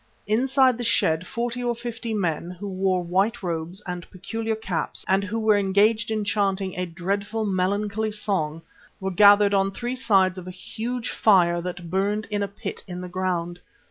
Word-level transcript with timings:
Inside 0.25 0.79
the 0.79 0.83
shed 0.83 1.27
forty 1.27 1.63
or 1.63 1.75
fifty 1.75 2.11
men, 2.11 2.49
who 2.49 2.67
wore 2.67 3.03
white 3.03 3.43
robes 3.43 3.83
and 3.85 4.09
peculiar 4.09 4.55
caps 4.55 5.05
and 5.07 5.23
who 5.23 5.37
were 5.37 5.59
engaged 5.59 6.09
in 6.09 6.23
chanting 6.23 6.75
a 6.75 6.87
dreadful, 6.87 7.45
melancholy 7.45 8.11
song, 8.11 8.63
were 8.99 9.11
gathered 9.11 9.53
on 9.53 9.69
three 9.69 9.95
sides 9.95 10.39
of 10.39 10.47
a 10.47 10.49
huge 10.49 11.11
fire 11.11 11.61
that 11.61 11.91
burned 11.91 12.25
in 12.31 12.41
a 12.41 12.47
pit 12.47 12.83
in 12.87 12.99
the 13.01 13.07
ground. 13.09 13.59